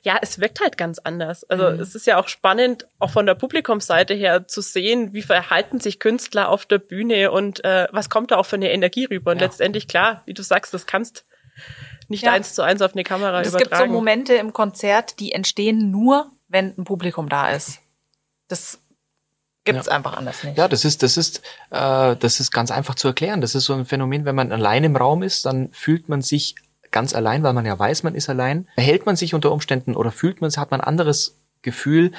[0.02, 1.44] ja, es wirkt halt ganz anders.
[1.44, 1.80] Also mhm.
[1.80, 6.00] es ist ja auch spannend, auch von der Publikumsseite her zu sehen, wie verhalten sich
[6.00, 9.32] Künstler auf der Bühne und äh, was kommt da auch für eine Energie rüber.
[9.32, 9.46] Und ja.
[9.46, 11.24] letztendlich, klar, wie du sagst, das kannst
[12.08, 12.32] nicht ja.
[12.32, 13.72] eins zu eins auf eine Kamera es übertragen.
[13.72, 17.80] Es gibt so Momente im Konzert, die entstehen nur, wenn ein Publikum da ist.
[18.48, 18.78] Das
[19.64, 19.92] gibt's ja.
[19.92, 20.56] einfach anders nicht.
[20.56, 21.38] Ja, das ist, das ist,
[21.70, 23.40] äh, das ist ganz einfach zu erklären.
[23.40, 26.54] Das ist so ein Phänomen, wenn man allein im Raum ist, dann fühlt man sich
[26.90, 28.68] ganz allein, weil man ja weiß, man ist allein.
[28.74, 32.12] Verhält man sich unter Umständen oder fühlt man, hat man ein anderes Gefühl,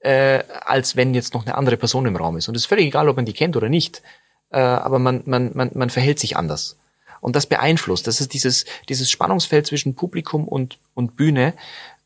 [0.00, 2.48] äh, als wenn jetzt noch eine andere Person im Raum ist.
[2.48, 4.02] Und es ist völlig egal, ob man die kennt oder nicht.
[4.50, 6.76] Äh, aber man, man, man, man verhält sich anders.
[7.22, 8.08] Und das beeinflusst.
[8.08, 11.54] Das ist dieses, dieses Spannungsfeld zwischen Publikum und, und Bühne,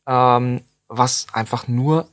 [0.06, 2.06] ähm, was einfach nur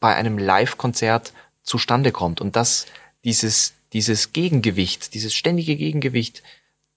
[0.00, 2.40] bei einem Live-Konzert zustande kommt.
[2.40, 2.86] Und das,
[3.22, 6.42] dieses, dieses Gegengewicht, dieses ständige Gegengewicht,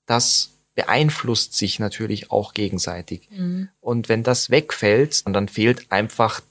[0.08, 3.30] das beeinflusst sich natürlich auch gegenseitig.
[3.30, 3.70] Mhm.
[3.80, 6.42] Und wenn das wegfällt, dann fehlt einfach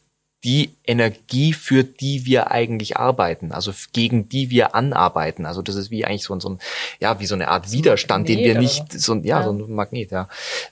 [0.44, 5.44] die Energie, für die wir eigentlich arbeiten, also gegen die wir anarbeiten.
[5.44, 6.59] Also das ist wie eigentlich so, ein,
[6.98, 10.11] ja, wie so eine Art Widerstand, den wir nicht, so, ja, ja, so ein Magnet,
[10.11, 10.29] ja,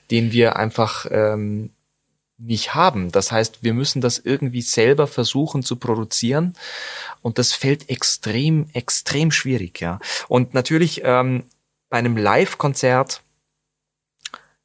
[0.09, 1.71] den wir einfach ähm,
[2.39, 3.11] nicht haben.
[3.11, 6.55] Das heißt, wir müssen das irgendwie selber versuchen zu produzieren
[7.21, 9.99] und das fällt extrem, extrem schwierig, ja.
[10.27, 11.43] Und natürlich ähm,
[11.89, 13.21] bei einem Live-Konzert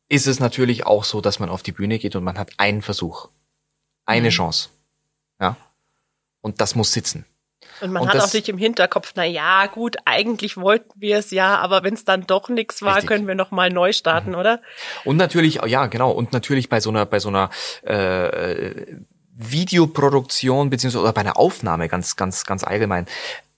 [0.09, 2.81] ist es natürlich auch so, dass man auf die Bühne geht und man hat einen
[2.81, 3.29] Versuch,
[4.07, 4.33] eine mhm.
[4.33, 4.69] Chance.
[5.41, 5.57] Ja.
[6.41, 7.25] Und das muss sitzen.
[7.81, 11.31] Und man und hat auch nicht im Hinterkopf, na ja, gut, eigentlich wollten wir es
[11.31, 13.09] ja, aber wenn es dann doch nichts war, richtig.
[13.09, 14.37] können wir noch mal neu starten, mhm.
[14.37, 14.61] oder?
[15.05, 17.51] Und natürlich, ja, genau, und natürlich bei so einer bei so einer
[17.83, 18.85] äh,
[19.33, 23.07] Videoproduktion beziehungsweise oder bei einer Aufnahme ganz ganz ganz allgemein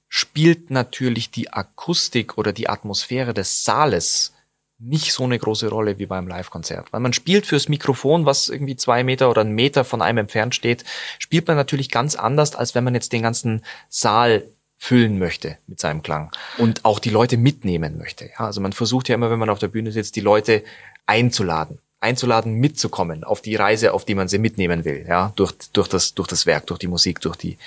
[0.08, 4.32] spielt natürlich die Akustik oder die Atmosphäre des Saales
[4.78, 6.92] nicht so eine große Rolle wie beim Live-Konzert.
[6.92, 10.54] Weil man spielt fürs Mikrofon, was irgendwie zwei Meter oder einen Meter von einem entfernt
[10.54, 10.84] steht,
[11.18, 14.44] spielt man natürlich ganz anders, als wenn man jetzt den ganzen Saal
[14.78, 18.26] füllen möchte mit seinem Klang und auch die Leute mitnehmen möchte.
[18.26, 20.62] Ja, also man versucht ja immer, wenn man auf der Bühne sitzt, die Leute
[21.06, 25.88] einzuladen einzuladen, mitzukommen auf die Reise, auf die man sie mitnehmen will, ja, durch, durch,
[25.88, 27.58] das, durch das Werk, durch die Musik, durch die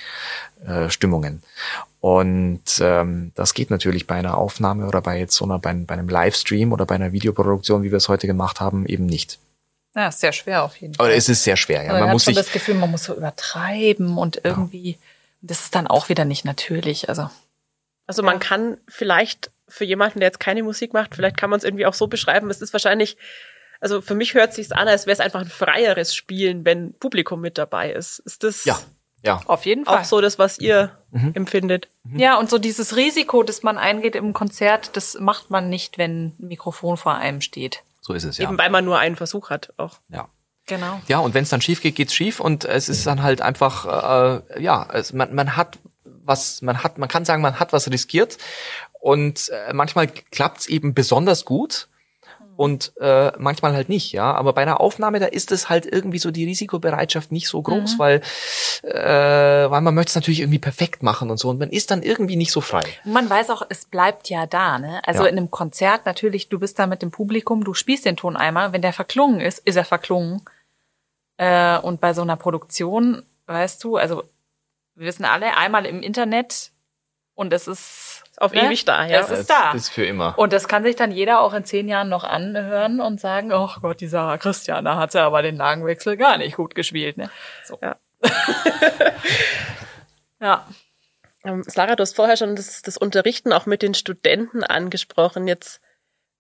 [0.65, 1.41] äh, Stimmungen.
[2.02, 5.94] Und ähm, das geht natürlich bei einer Aufnahme oder bei jetzt so einer, bei, bei
[5.94, 9.40] einem Livestream oder bei einer Videoproduktion, wie wir es heute gemacht haben, eben nicht.
[9.96, 11.08] Ja, ist sehr schwer auf jeden Fall.
[11.08, 11.92] Aber es ist sehr schwer, ja.
[11.92, 14.98] man, man muss schon sich, das Gefühl, man muss so übertreiben und irgendwie, ja.
[15.42, 17.10] das ist dann auch wieder nicht natürlich.
[17.10, 17.30] Also,
[18.08, 21.64] also man kann vielleicht für jemanden, der jetzt keine Musik macht, vielleicht kann man es
[21.64, 23.18] irgendwie auch so beschreiben, es ist wahrscheinlich
[23.82, 27.40] also für mich hört sich's an, als wäre es einfach ein freieres Spielen, wenn Publikum
[27.40, 28.20] mit dabei ist.
[28.20, 28.78] Ist das ja,
[29.23, 29.41] ja.
[29.45, 31.32] auf jeden Fall auch so das, was ihr mhm.
[31.34, 31.88] empfindet?
[32.03, 32.19] Mhm.
[32.19, 36.27] Ja, und so dieses Risiko, das man eingeht im Konzert, das macht man nicht, wenn
[36.27, 37.84] ein Mikrofon vor einem steht.
[38.01, 38.47] So ist es ja.
[38.47, 39.97] Eben weil man nur einen Versuch hat auch.
[40.10, 40.27] Ja.
[40.65, 41.01] Genau.
[41.08, 44.43] Ja, und wenn es dann schief geht, geht's schief und es ist dann halt einfach,
[44.53, 47.89] äh, ja, es, man, man hat was, man hat, man kann sagen, man hat was
[47.89, 48.38] riskiert
[48.99, 51.88] und äh, manchmal klappt's eben besonders gut
[52.60, 54.34] und äh, manchmal halt nicht, ja.
[54.34, 57.93] Aber bei einer Aufnahme, da ist es halt irgendwie so die Risikobereitschaft nicht so groß,
[57.93, 58.00] mhm.
[58.00, 58.22] weil,
[58.84, 61.48] äh, weil man möchte es natürlich irgendwie perfekt machen und so.
[61.48, 62.84] Und man ist dann irgendwie nicht so frei.
[63.06, 65.00] Man weiß auch, es bleibt ja da, ne?
[65.06, 65.30] Also ja.
[65.30, 68.74] in einem Konzert natürlich, du bist da mit dem Publikum, du spielst den Ton einmal,
[68.74, 70.41] wenn der verklungen ist, ist er verklungen.
[71.38, 74.24] Äh, und bei so einer Produktion, weißt du, also
[74.95, 76.72] wir wissen alle, einmal im Internet
[77.36, 78.65] und es ist auf ne?
[78.65, 79.19] ewig da, ja.
[79.19, 79.71] Es ist da.
[79.73, 80.38] Ist für immer.
[80.38, 83.69] Und das kann sich dann jeder auch in zehn Jahren noch anhören und sagen, oh
[83.82, 87.30] Gott, die Sarah Christian, da hat sie aber den Lagenwechsel gar nicht gut gespielt, ne?
[87.65, 87.78] So.
[87.82, 87.97] Ja.
[90.41, 90.65] ja.
[91.43, 95.47] Ähm, Sarah, du hast vorher schon das, das Unterrichten auch mit den Studenten angesprochen.
[95.47, 95.82] Jetzt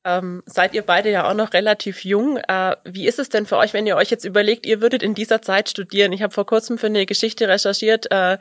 [0.05, 2.37] ähm, seid ihr beide ja auch noch relativ jung.
[2.37, 5.13] Äh, wie ist es denn für euch, wenn ihr euch jetzt überlegt, ihr würdet in
[5.13, 6.13] dieser Zeit studieren?
[6.13, 8.37] Ich habe vor kurzem für eine Geschichte recherchiert äh,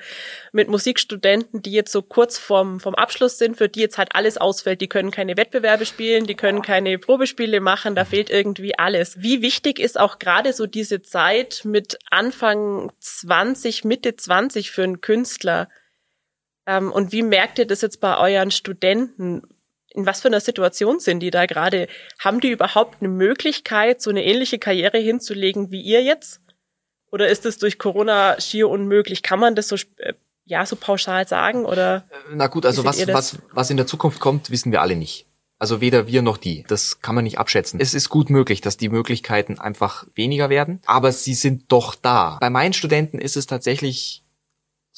[0.53, 4.39] mit Musikstudenten, die jetzt so kurz vorm, vom Abschluss sind, für die jetzt halt alles
[4.39, 4.81] ausfällt.
[4.81, 9.21] Die können keine Wettbewerbe spielen, die können keine Probespiele machen, da fehlt irgendwie alles.
[9.21, 15.01] Wie wichtig ist auch gerade so diese Zeit mit Anfang 20, Mitte 20 für einen
[15.01, 15.69] Künstler?
[16.67, 19.43] Ähm, und wie merkt ihr das jetzt bei euren Studenten?
[19.99, 21.89] In was für einer Situation sind die da gerade?
[22.21, 26.41] Haben die überhaupt eine Möglichkeit, so eine ähnliche Karriere hinzulegen wie ihr jetzt?
[27.11, 29.23] Oder ist es durch Corona schier unmöglich?
[29.23, 32.05] Kann man das so äh, ja so pauschal sagen oder?
[32.33, 35.27] Na gut, also was was was in der Zukunft kommt, wissen wir alle nicht.
[35.59, 36.65] Also weder wir noch die.
[36.69, 37.81] Das kann man nicht abschätzen.
[37.81, 42.39] Es ist gut möglich, dass die Möglichkeiten einfach weniger werden, aber sie sind doch da.
[42.41, 44.23] Bei meinen Studenten ist es tatsächlich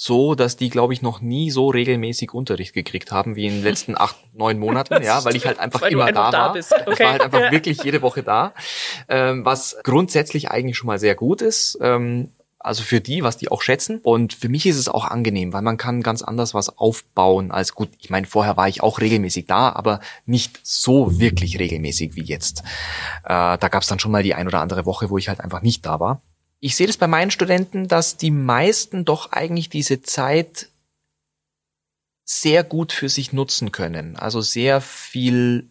[0.02, 3.62] so, dass die, glaube ich, noch nie so regelmäßig Unterricht gekriegt haben wie in den
[3.62, 6.50] letzten acht, neun Monaten, ja, weil ich halt einfach weil immer da, war.
[6.52, 6.62] Okay.
[6.90, 8.54] Ich war halt einfach wirklich jede Woche da,
[9.10, 11.76] ähm, was grundsätzlich eigentlich schon mal sehr gut ist.
[11.82, 13.98] Ähm, also für die, was die auch schätzen.
[14.02, 17.74] Und für mich ist es auch angenehm, weil man kann ganz anders was aufbauen als
[17.74, 17.90] gut.
[17.98, 22.62] Ich meine, vorher war ich auch regelmäßig da, aber nicht so wirklich regelmäßig wie jetzt.
[23.24, 25.40] Äh, da gab es dann schon mal die ein oder andere Woche, wo ich halt
[25.40, 26.22] einfach nicht da war
[26.60, 30.68] ich sehe das bei meinen Studenten, dass die meisten doch eigentlich diese Zeit
[32.24, 34.16] sehr gut für sich nutzen können.
[34.16, 35.70] Also sehr viel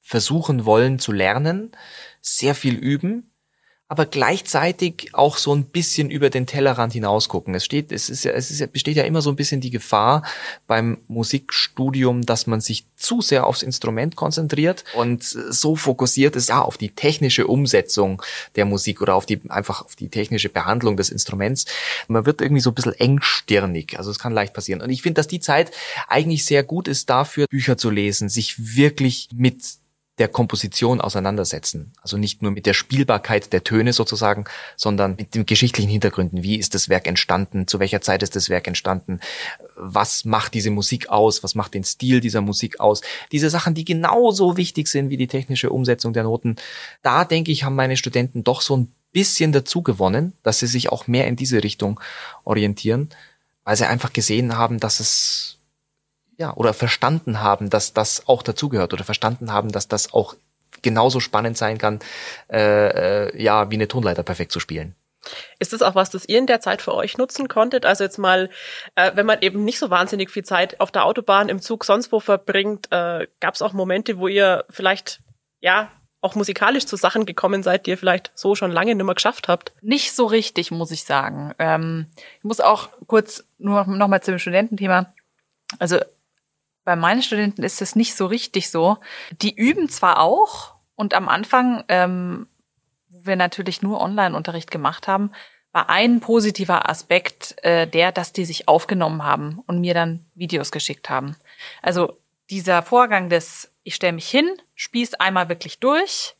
[0.00, 1.72] versuchen wollen zu lernen,
[2.20, 3.33] sehr viel üben
[3.86, 7.54] aber gleichzeitig auch so ein bisschen über den Tellerrand hinausgucken.
[7.54, 9.70] Es steht, es ist ja, es ist ja, besteht ja immer so ein bisschen die
[9.70, 10.22] Gefahr
[10.66, 16.62] beim Musikstudium, dass man sich zu sehr aufs Instrument konzentriert und so fokussiert ist ja
[16.62, 18.22] auf die technische Umsetzung
[18.56, 21.66] der Musik oder auf die, einfach auf die technische Behandlung des Instruments.
[22.08, 23.98] Man wird irgendwie so ein bisschen engstirnig.
[23.98, 24.80] Also es kann leicht passieren.
[24.80, 25.70] Und ich finde, dass die Zeit
[26.08, 29.62] eigentlich sehr gut ist dafür, Bücher zu lesen, sich wirklich mit
[30.18, 31.92] der Komposition auseinandersetzen.
[32.00, 34.44] Also nicht nur mit der Spielbarkeit der Töne sozusagen,
[34.76, 36.44] sondern mit den geschichtlichen Hintergründen.
[36.44, 37.66] Wie ist das Werk entstanden?
[37.66, 39.18] Zu welcher Zeit ist das Werk entstanden?
[39.74, 41.42] Was macht diese Musik aus?
[41.42, 43.00] Was macht den Stil dieser Musik aus?
[43.32, 46.56] Diese Sachen, die genauso wichtig sind wie die technische Umsetzung der Noten.
[47.02, 50.90] Da denke ich, haben meine Studenten doch so ein bisschen dazu gewonnen, dass sie sich
[50.90, 51.98] auch mehr in diese Richtung
[52.44, 53.10] orientieren,
[53.64, 55.58] weil sie einfach gesehen haben, dass es
[56.36, 60.34] ja, oder verstanden haben, dass das auch dazugehört oder verstanden haben, dass das auch
[60.82, 62.00] genauso spannend sein kann,
[62.50, 64.94] äh, äh, ja, wie eine Tonleiter perfekt zu spielen.
[65.58, 67.86] Ist das auch was, das ihr in der Zeit für euch nutzen konntet?
[67.86, 68.50] Also jetzt mal,
[68.94, 72.12] äh, wenn man eben nicht so wahnsinnig viel Zeit auf der Autobahn, im Zug, sonst
[72.12, 75.20] wo verbringt, äh, gab es auch Momente, wo ihr vielleicht,
[75.60, 79.14] ja, auch musikalisch zu Sachen gekommen seid, die ihr vielleicht so schon lange nicht mehr
[79.14, 79.72] geschafft habt?
[79.82, 81.54] Nicht so richtig, muss ich sagen.
[81.58, 82.06] Ähm,
[82.38, 85.12] ich muss auch kurz nur noch mal zum Studententhema.
[85.78, 85.98] Also
[86.84, 88.98] bei meinen Studenten ist es nicht so richtig so.
[89.30, 92.46] Die üben zwar auch und am Anfang ähm,
[93.08, 95.30] wir natürlich nur Online-Unterricht gemacht haben,
[95.72, 100.70] war ein positiver Aspekt äh, der, dass die sich aufgenommen haben und mir dann Videos
[100.70, 101.36] geschickt haben.
[101.82, 102.16] Also
[102.50, 106.36] dieser Vorgang des, ich stelle mich hin, spieß einmal wirklich durch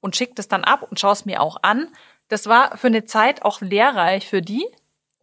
[0.00, 1.88] und schicke das dann ab und schaue es mir auch an.
[2.28, 4.66] Das war für eine Zeit auch lehrreich für die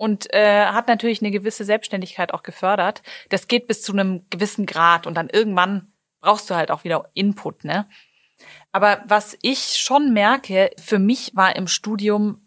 [0.03, 3.03] und äh, hat natürlich eine gewisse Selbstständigkeit auch gefördert.
[3.29, 7.09] Das geht bis zu einem gewissen Grad und dann irgendwann brauchst du halt auch wieder
[7.13, 7.87] Input, ne?
[8.73, 12.41] Aber was ich schon merke, für mich war im Studium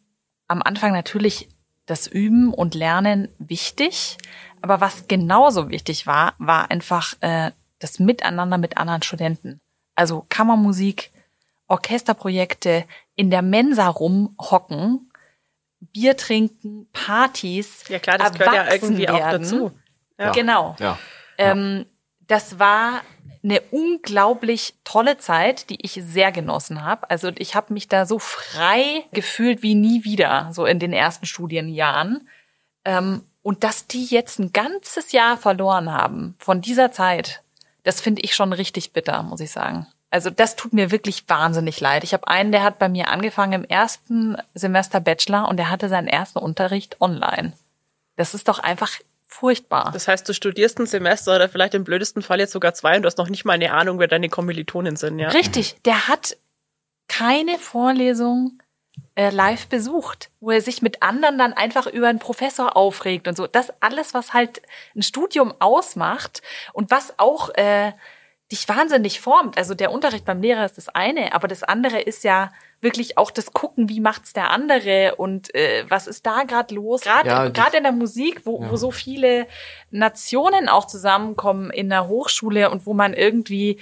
[0.48, 1.48] am Anfang natürlich
[1.86, 4.18] das Üben und Lernen wichtig.
[4.60, 9.60] Aber was genauso wichtig war, war einfach äh, das Miteinander mit anderen Studenten.
[9.94, 11.10] Also Kammermusik,
[11.68, 15.10] Orchesterprojekte, in der Mensa rumhocken,
[15.80, 17.84] Bier trinken, Partys.
[17.88, 19.16] Ja klar, das gehört ja irgendwie werden.
[19.16, 19.72] auch dazu.
[20.18, 20.32] Ja.
[20.32, 20.76] Genau.
[20.78, 20.98] Ja.
[21.38, 21.86] Ähm,
[22.26, 23.02] das war
[23.42, 27.08] eine unglaublich tolle Zeit, die ich sehr genossen habe.
[27.10, 31.26] Also ich habe mich da so frei gefühlt wie nie wieder, so in den ersten
[31.26, 32.28] Studienjahren.
[32.84, 37.42] Ähm, und dass die jetzt ein ganzes Jahr verloren haben von dieser Zeit,
[37.84, 39.86] das finde ich schon richtig bitter, muss ich sagen.
[40.16, 42.02] Also das tut mir wirklich wahnsinnig leid.
[42.02, 45.90] Ich habe einen, der hat bei mir angefangen im ersten Semester Bachelor und der hatte
[45.90, 47.52] seinen ersten Unterricht online.
[48.16, 48.92] Das ist doch einfach
[49.26, 49.90] furchtbar.
[49.92, 53.02] Das heißt, du studierst ein Semester oder vielleicht im blödesten Fall jetzt sogar zwei und
[53.02, 55.28] du hast noch nicht mal eine Ahnung, wer deine Kommilitonen sind, ja?
[55.28, 56.38] Richtig, der hat
[57.08, 58.62] keine Vorlesung
[59.16, 63.36] äh, live besucht, wo er sich mit anderen dann einfach über einen Professor aufregt und
[63.36, 63.46] so.
[63.46, 64.62] Das alles, was halt
[64.94, 66.40] ein Studium ausmacht
[66.72, 67.92] und was auch äh,
[68.52, 69.58] dich wahnsinnig formt.
[69.58, 73.30] Also der Unterricht beim Lehrer ist das eine, aber das andere ist ja wirklich auch
[73.30, 77.00] das Gucken, wie macht's der andere und äh, was ist da gerade los?
[77.00, 78.70] Gerade ja, gerade in der Musik, wo, ja.
[78.70, 79.46] wo so viele
[79.90, 83.80] Nationen auch zusammenkommen in der Hochschule und wo man irgendwie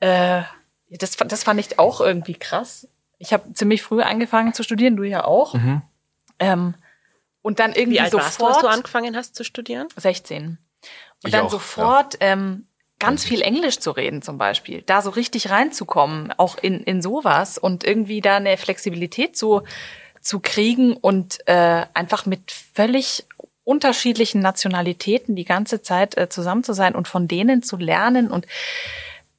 [0.00, 0.42] äh,
[0.90, 2.88] das, das fand ich auch irgendwie krass.
[3.18, 5.54] Ich habe ziemlich früh angefangen zu studieren, du ja auch.
[5.54, 5.82] Mhm.
[6.38, 6.74] Ähm,
[7.42, 8.40] und dann irgendwie Wie alt sofort.
[8.40, 9.88] Warst du, als du angefangen hast zu studieren?
[9.96, 10.46] 16.
[10.46, 10.58] Und
[11.24, 12.32] ich dann auch, sofort ja.
[12.32, 12.66] ähm,
[12.98, 17.58] ganz viel Englisch zu reden zum Beispiel, da so richtig reinzukommen, auch in, in sowas
[17.58, 19.62] und irgendwie da eine Flexibilität zu,
[20.20, 23.24] zu kriegen und äh, einfach mit völlig
[23.64, 28.46] unterschiedlichen Nationalitäten die ganze Zeit äh, zusammen zu sein und von denen zu lernen und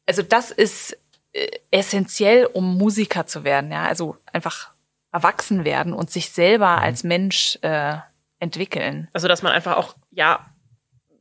[0.05, 0.97] also das ist
[1.33, 4.71] äh, essentiell, um Musiker zu werden, ja, also einfach
[5.11, 7.95] erwachsen werden und sich selber als Mensch äh,
[8.39, 9.07] entwickeln.
[9.13, 10.45] Also dass man einfach auch ja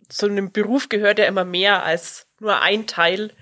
[0.08, 3.32] zu einem Beruf gehört ja immer mehr als nur ein Teil.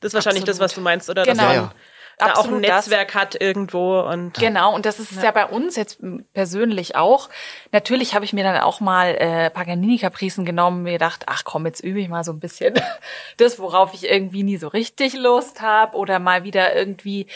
[0.00, 0.60] Das ist wahrscheinlich Absolut.
[0.60, 1.24] das, was du meinst, oder?
[1.24, 1.42] Genau.
[1.42, 1.70] Dass man
[2.18, 3.20] da Absolut auch ein Netzwerk das.
[3.20, 5.24] hat irgendwo und genau und das ist ja.
[5.24, 5.30] ja.
[5.32, 5.98] bei uns jetzt
[6.32, 7.28] persönlich auch.
[7.72, 11.66] Natürlich habe ich mir dann auch mal äh, Paganini Capricen genommen, mir gedacht, ach komm,
[11.66, 12.74] jetzt übe ich mal so ein bisschen
[13.36, 17.26] das, worauf ich irgendwie nie so richtig Lust habe oder mal wieder irgendwie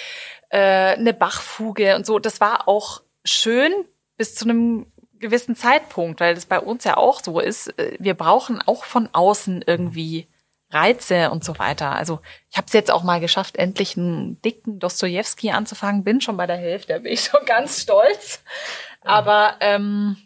[0.50, 2.18] äh, eine Bachfuge und so.
[2.18, 3.72] Das war auch schön
[4.16, 4.86] bis zu einem
[5.18, 7.76] gewissen Zeitpunkt, weil das bei uns ja auch so ist.
[7.78, 10.28] Äh, wir brauchen auch von außen irgendwie
[10.70, 11.96] Reize und so weiter.
[11.96, 16.04] Also ich habe es jetzt auch mal geschafft, endlich einen dicken Dostoevsky anzufangen.
[16.04, 18.40] Bin schon bei der Hälfte, da bin ich schon ganz stolz.
[19.00, 20.16] Aber ähm,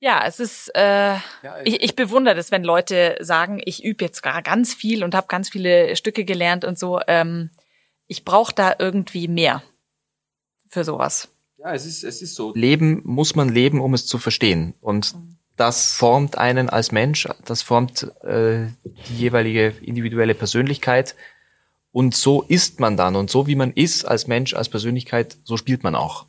[0.00, 1.22] ja, es ist, äh, ja,
[1.64, 5.28] ich, ich bewundere das, wenn Leute sagen, ich übe jetzt gar ganz viel und habe
[5.28, 7.00] ganz viele Stücke gelernt und so.
[7.06, 7.50] Ähm,
[8.08, 9.62] ich brauche da irgendwie mehr
[10.68, 11.28] für sowas.
[11.58, 12.52] Ja, es ist, es ist so.
[12.54, 14.74] Leben muss man leben, um es zu verstehen.
[14.80, 21.14] Und mhm das formt einen als Mensch, das formt äh, die jeweilige individuelle Persönlichkeit.
[21.92, 23.16] Und so ist man dann.
[23.16, 26.24] Und so wie man ist als Mensch, als Persönlichkeit, so spielt man auch.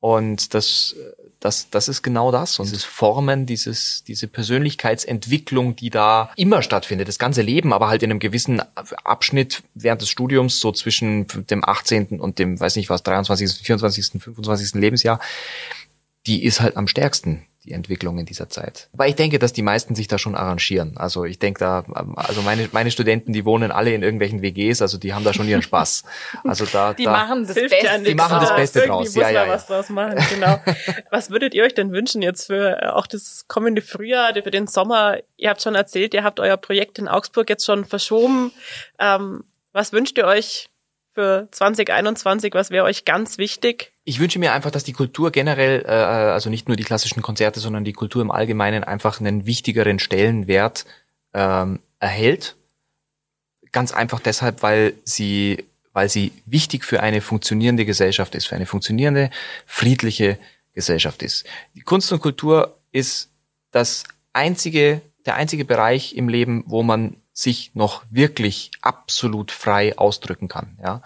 [0.00, 0.94] Und das,
[1.40, 2.60] das, das ist genau das.
[2.60, 8.04] Und dieses Formen, dieses, diese Persönlichkeitsentwicklung, die da immer stattfindet, das ganze Leben, aber halt
[8.04, 8.62] in einem gewissen
[9.04, 12.20] Abschnitt während des Studiums, so zwischen dem 18.
[12.20, 14.74] und dem, weiß nicht was, 23., 24., 25.
[14.74, 15.20] Lebensjahr,
[16.28, 18.88] die ist halt am stärksten die Entwicklung in dieser Zeit.
[18.94, 20.96] Aber ich denke, dass die meisten sich da schon arrangieren.
[20.96, 21.84] Also ich denke da,
[22.16, 25.48] also meine, meine Studenten, die wohnen alle in irgendwelchen WGs, also die haben da schon
[25.48, 26.04] ihren Spaß.
[26.44, 29.14] Also da, die da, machen das Beste, ja die machen das Beste draus.
[29.14, 29.52] Ja, ja, ja.
[29.52, 30.60] was draus machen, genau.
[31.10, 34.66] was würdet ihr euch denn wünschen jetzt für äh, auch das kommende Frühjahr, für den
[34.66, 35.18] Sommer?
[35.36, 38.52] Ihr habt schon erzählt, ihr habt euer Projekt in Augsburg jetzt schon verschoben.
[38.98, 40.70] Ähm, was wünscht ihr euch
[41.18, 42.54] für 2021?
[42.54, 43.90] Was wäre euch ganz wichtig?
[44.04, 47.58] Ich wünsche mir einfach, dass die Kultur generell, äh, also nicht nur die klassischen Konzerte,
[47.58, 50.86] sondern die Kultur im Allgemeinen einfach einen wichtigeren Stellenwert
[51.34, 52.54] ähm, erhält.
[53.72, 58.66] Ganz einfach deshalb, weil sie, weil sie wichtig für eine funktionierende Gesellschaft ist, für eine
[58.66, 59.30] funktionierende,
[59.66, 60.38] friedliche
[60.72, 61.44] Gesellschaft ist.
[61.74, 63.28] Die Kunst und Kultur ist
[63.72, 64.04] das
[64.34, 70.76] einzige, der einzige Bereich im Leben, wo man sich noch wirklich absolut frei ausdrücken kann,
[70.82, 71.02] ja,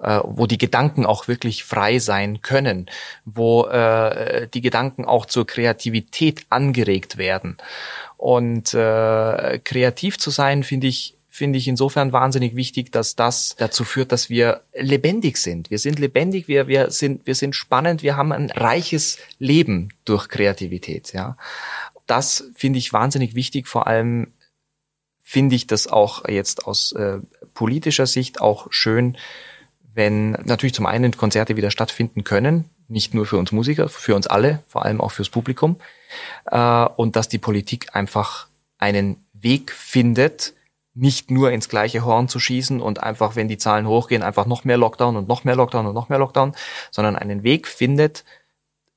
[0.00, 2.86] äh, wo die Gedanken auch wirklich frei sein können,
[3.24, 7.56] wo äh, die Gedanken auch zur Kreativität angeregt werden.
[8.16, 13.82] Und äh, kreativ zu sein, finde ich, finde ich insofern wahnsinnig wichtig, dass das dazu
[13.82, 15.68] führt, dass wir lebendig sind.
[15.72, 20.28] Wir sind lebendig, wir, wir sind, wir sind spannend, wir haben ein reiches Leben durch
[20.28, 21.36] Kreativität, ja.
[22.06, 24.28] Das finde ich wahnsinnig wichtig, vor allem
[25.32, 27.16] finde ich das auch jetzt aus äh,
[27.54, 29.16] politischer Sicht auch schön,
[29.94, 34.26] wenn natürlich zum einen Konzerte wieder stattfinden können, nicht nur für uns Musiker, für uns
[34.26, 35.80] alle, vor allem auch fürs Publikum,
[36.50, 40.52] äh, und dass die Politik einfach einen Weg findet,
[40.92, 44.64] nicht nur ins gleiche Horn zu schießen und einfach, wenn die Zahlen hochgehen, einfach noch
[44.64, 46.54] mehr Lockdown und noch mehr Lockdown und noch mehr Lockdown,
[46.90, 48.22] sondern einen Weg findet,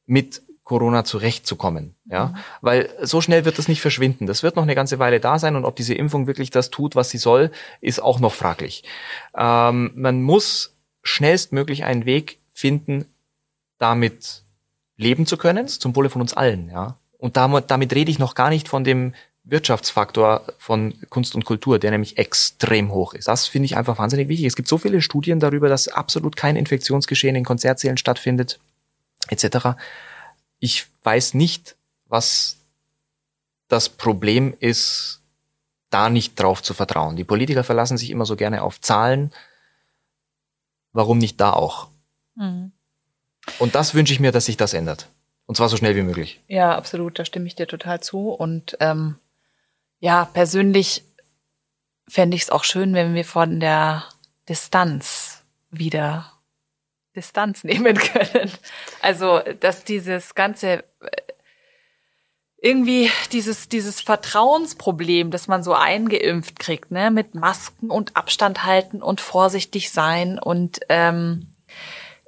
[0.05, 1.95] mit Corona zurechtzukommen.
[2.05, 2.35] Ja, mhm.
[2.59, 4.25] weil so schnell wird das nicht verschwinden.
[4.25, 6.95] Das wird noch eine ganze Weile da sein und ob diese Impfung wirklich das tut,
[6.95, 8.83] was sie soll, ist auch noch fraglich.
[9.37, 10.73] Ähm, man muss
[11.03, 13.05] schnellstmöglich einen Weg finden,
[13.77, 14.41] damit
[14.97, 16.69] leben zu können, zum Wohle von uns allen.
[16.69, 21.45] Ja, und damit, damit rede ich noch gar nicht von dem Wirtschaftsfaktor von Kunst und
[21.45, 23.27] Kultur, der nämlich extrem hoch ist.
[23.27, 24.47] Das finde ich einfach wahnsinnig wichtig.
[24.47, 28.57] Es gibt so viele Studien darüber, dass absolut kein Infektionsgeschehen in Konzertsälen stattfindet,
[29.29, 29.75] etc
[30.59, 31.75] ich weiß nicht,
[32.07, 32.57] was
[33.67, 35.21] das Problem ist,
[35.89, 37.15] da nicht drauf zu vertrauen.
[37.15, 39.31] Die Politiker verlassen sich immer so gerne auf Zahlen.
[40.91, 41.87] Warum nicht da auch?
[42.35, 42.71] Mhm.
[43.59, 45.07] Und das wünsche ich mir, dass sich das ändert.
[45.45, 46.39] Und zwar so schnell wie möglich.
[46.47, 47.19] Ja, absolut.
[47.19, 48.29] Da stimme ich dir total zu.
[48.29, 49.15] Und ähm,
[49.99, 51.03] ja, persönlich
[52.07, 54.03] fände ich es auch schön, wenn wir von der
[54.49, 56.31] Distanz wieder
[57.15, 58.51] Distanz nehmen können.
[59.01, 60.83] Also, dass dieses ganze äh,
[62.57, 69.01] irgendwie dieses dieses Vertrauensproblem, das man so eingeimpft kriegt, ne, mit Masken und Abstand halten
[69.01, 71.47] und vorsichtig sein und ähm,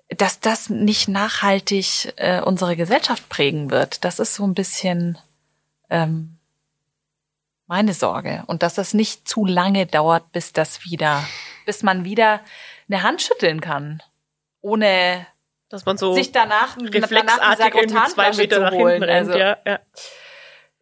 [0.09, 4.05] dass das nicht nachhaltig äh, unsere Gesellschaft prägen wird.
[4.05, 5.17] Das ist so ein bisschen
[5.89, 6.37] ähm,
[7.67, 11.27] meine Sorge und dass das nicht zu lange dauert, bis das wieder,
[11.65, 12.39] bis man wieder
[12.87, 14.01] eine Hand schütteln kann
[14.67, 15.25] ohne
[15.69, 19.29] dass man so sich danach reflexartig irgendwie zwei Meter nach hinten rennt.
[19.29, 19.79] Also, ja, ja.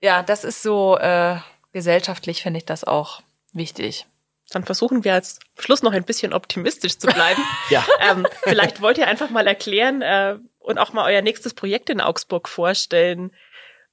[0.01, 1.37] ja, das ist so äh,
[1.71, 3.21] gesellschaftlich finde ich das auch
[3.53, 4.05] wichtig.
[4.49, 7.41] Dann versuchen wir als Schluss noch ein bisschen optimistisch zu bleiben.
[7.69, 7.85] ja.
[7.99, 12.01] Ähm, vielleicht wollt ihr einfach mal erklären äh, und auch mal euer nächstes Projekt in
[12.01, 13.31] Augsburg vorstellen.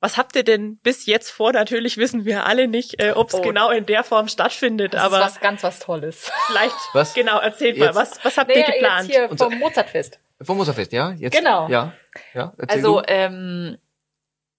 [0.02, 1.52] Was habt ihr denn bis jetzt vor?
[1.52, 3.40] Natürlich wissen wir alle nicht, äh, ob es oh.
[3.40, 4.94] genau in der Form stattfindet.
[4.94, 6.28] Das aber ist was ganz was Tolles.
[6.48, 7.14] Vielleicht was?
[7.14, 7.94] genau, erzählt jetzt?
[7.94, 9.08] mal, was, was habt naja, ihr geplant?
[9.08, 10.18] Jetzt hier vom Mozartfest.
[10.42, 11.12] Vom Mozartfest, ja?
[11.12, 11.68] Jetzt, genau.
[11.68, 11.92] Ja,
[12.34, 12.52] ja.
[12.66, 13.06] Also, du.
[13.06, 13.78] ähm,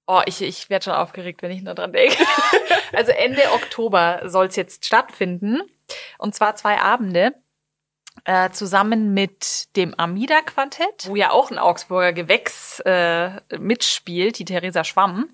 [0.08, 2.15] oh, ich, ich werde schon aufgeregt, wenn ich nur dran denke.
[2.93, 5.62] also Ende Oktober soll es jetzt stattfinden.
[6.19, 7.34] Und zwar zwei Abende
[8.25, 14.83] äh, zusammen mit dem Amida-Quartett, wo ja auch ein Augsburger Gewächs äh, mitspielt, die Theresa
[14.83, 15.29] Schwamm,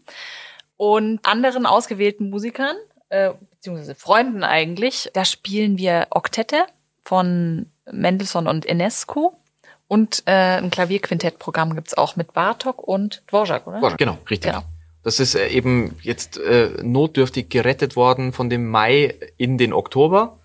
[0.77, 2.75] und anderen ausgewählten Musikern,
[3.09, 5.09] äh, beziehungsweise Freunden eigentlich.
[5.13, 6.65] Da spielen wir Oktette
[7.03, 9.31] von Mendelssohn und Enescu.
[9.87, 13.79] Und äh, ein Klavierquintettprogramm gibt's auch mit Bartok und Dvorak, oder?
[13.79, 14.51] Dvorak, genau, richtig.
[14.51, 14.63] Genau.
[15.03, 20.38] Das ist äh, eben jetzt äh, notdürftig gerettet worden von dem Mai in den Oktober.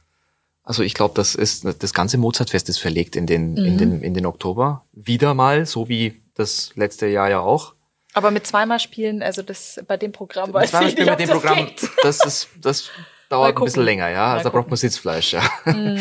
[0.64, 3.64] Also ich glaube, das ist das ganze Mozartfest ist verlegt in den mhm.
[3.64, 7.74] in den in den Oktober wieder mal, so wie das letzte Jahr ja auch.
[8.14, 11.28] Aber mit zweimal Spielen, also das bei dem Programm weiß zweimal ich nicht, bei dem
[11.28, 11.90] das Programm, geht.
[12.02, 12.90] das ist das
[13.28, 14.32] dauert ein bisschen länger, ja.
[14.32, 15.42] Also da braucht man Sitzfleisch, ja.
[15.66, 16.00] Mhm.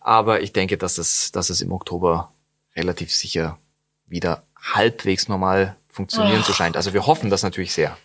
[0.00, 2.32] Aber ich denke, dass es dass es im Oktober
[2.76, 3.58] relativ sicher
[4.06, 6.44] wieder halbwegs normal funktionieren oh.
[6.44, 6.76] zu scheint.
[6.76, 7.96] Also wir hoffen das natürlich sehr.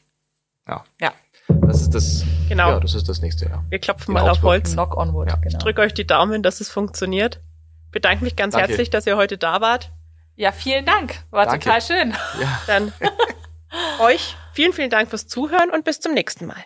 [0.67, 0.83] Ja.
[0.99, 1.13] Ja.
[1.61, 2.23] Das ist das.
[2.49, 2.69] Genau.
[2.69, 3.63] Ja, das ist das nächste Jahr.
[3.69, 4.73] Wir klopfen mal auf Holz.
[4.73, 5.29] Knock on wood.
[5.29, 5.35] Ja.
[5.35, 5.47] Genau.
[5.47, 7.41] Ich drücke euch die Daumen, dass es funktioniert.
[7.91, 8.69] Bedanke mich ganz Danke.
[8.69, 9.91] herzlich, dass ihr heute da wart.
[10.35, 11.15] Ja, vielen Dank.
[11.29, 11.65] War Danke.
[11.65, 12.11] total schön.
[12.41, 12.61] Ja.
[12.67, 12.93] Dann
[14.01, 16.63] euch vielen, vielen Dank fürs Zuhören und bis zum nächsten Mal.